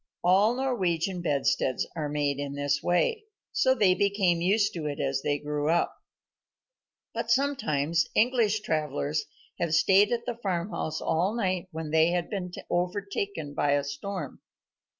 [0.23, 5.21] All Norwegian bedsteads are made in this way, so they became used to it as
[5.21, 5.95] they grew up.
[7.13, 9.25] But sometimes English travellers
[9.59, 14.41] had stayed at the farmhouse all night when they had been overtaken by a storm.